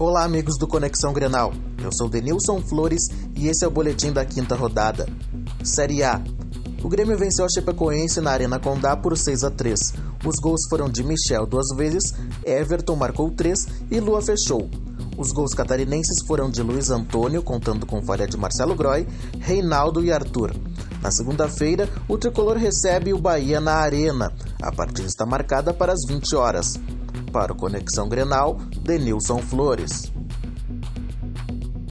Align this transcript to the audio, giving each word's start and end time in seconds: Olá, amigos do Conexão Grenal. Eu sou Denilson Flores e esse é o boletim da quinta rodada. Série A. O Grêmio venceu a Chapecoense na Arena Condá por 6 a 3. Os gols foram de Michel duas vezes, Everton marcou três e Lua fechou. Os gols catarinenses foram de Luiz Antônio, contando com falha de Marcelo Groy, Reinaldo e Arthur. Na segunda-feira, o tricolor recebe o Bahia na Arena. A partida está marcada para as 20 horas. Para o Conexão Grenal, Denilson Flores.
Olá, 0.00 0.22
amigos 0.22 0.56
do 0.56 0.68
Conexão 0.68 1.12
Grenal. 1.12 1.52
Eu 1.82 1.90
sou 1.90 2.08
Denilson 2.08 2.62
Flores 2.62 3.08
e 3.34 3.48
esse 3.48 3.64
é 3.64 3.66
o 3.66 3.70
boletim 3.70 4.12
da 4.12 4.24
quinta 4.24 4.54
rodada. 4.54 5.08
Série 5.64 6.04
A. 6.04 6.22
O 6.84 6.88
Grêmio 6.88 7.18
venceu 7.18 7.44
a 7.44 7.48
Chapecoense 7.48 8.20
na 8.20 8.30
Arena 8.30 8.60
Condá 8.60 8.96
por 8.96 9.18
6 9.18 9.42
a 9.42 9.50
3. 9.50 9.94
Os 10.24 10.36
gols 10.36 10.68
foram 10.70 10.88
de 10.88 11.02
Michel 11.02 11.46
duas 11.46 11.76
vezes, 11.76 12.14
Everton 12.44 12.94
marcou 12.94 13.28
três 13.32 13.66
e 13.90 13.98
Lua 13.98 14.22
fechou. 14.22 14.70
Os 15.16 15.32
gols 15.32 15.52
catarinenses 15.52 16.22
foram 16.24 16.48
de 16.48 16.62
Luiz 16.62 16.90
Antônio, 16.90 17.42
contando 17.42 17.84
com 17.84 18.00
falha 18.00 18.28
de 18.28 18.36
Marcelo 18.36 18.76
Groy, 18.76 19.04
Reinaldo 19.40 20.04
e 20.04 20.12
Arthur. 20.12 20.54
Na 21.02 21.10
segunda-feira, 21.10 21.88
o 22.06 22.16
tricolor 22.16 22.56
recebe 22.56 23.12
o 23.12 23.18
Bahia 23.18 23.60
na 23.60 23.74
Arena. 23.74 24.32
A 24.62 24.70
partida 24.70 25.08
está 25.08 25.26
marcada 25.26 25.74
para 25.74 25.92
as 25.92 26.02
20 26.06 26.36
horas. 26.36 26.74
Para 27.32 27.52
o 27.52 27.56
Conexão 27.56 28.08
Grenal, 28.08 28.56
Denilson 28.82 29.38
Flores. 29.38 30.10